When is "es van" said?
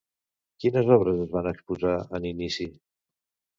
1.27-1.51